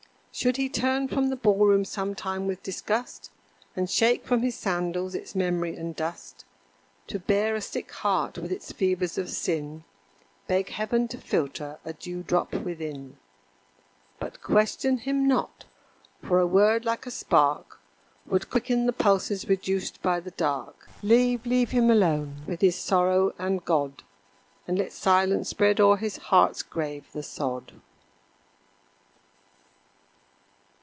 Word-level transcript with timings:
Should 0.33 0.55
he 0.57 0.69
turn 0.69 1.09
from 1.09 1.27
the 1.29 1.35
ball 1.35 1.65
room 1.67 1.83
sometime 1.83 2.47
with 2.47 2.63
disgust 2.63 3.29
And 3.75 3.89
shake 3.89 4.25
from 4.25 4.41
his 4.43 4.55
sandals 4.55 5.13
its 5.13 5.35
memory 5.35 5.75
and 5.75 5.93
dust, 5.95 6.45
To 7.07 7.19
bare 7.19 7.53
a 7.53 7.59
sick 7.61 7.91
heart 7.91 8.37
with 8.37 8.49
its 8.49 8.71
fevers 8.71 9.17
of 9.17 9.29
sin, 9.29 9.83
Beg 10.47 10.69
heaven 10.69 11.09
to 11.09 11.17
filter 11.17 11.79
a 11.83 11.91
dewdrop 11.93 12.55
within, 12.55 13.17
But 14.19 14.41
question 14.41 14.99
him 14.99 15.27
not, 15.27 15.65
for 16.23 16.39
a 16.39 16.47
word 16.47 16.85
like 16.85 17.05
a 17.05 17.11
spark 17.11 17.79
Would 18.25 18.49
quicken 18.49 18.85
the 18.85 18.93
pulses 18.93 19.49
reduced 19.49 20.01
by 20.01 20.21
the 20.21 20.31
dark; 20.31 20.87
Leave, 21.03 21.45
leave 21.45 21.71
him 21.71 21.89
alone 21.91 22.41
with 22.47 22.61
his 22.61 22.77
sorrow 22.77 23.35
and 23.37 23.63
God, 23.65 24.01
And 24.65 24.77
let 24.79 24.93
Silence 24.93 25.49
spread 25.49 25.81
o'er 25.81 25.97
his 25.97 26.17
heart's 26.17 26.63
grave 26.63 27.11
the 27.11 27.21
sod. 27.21 27.73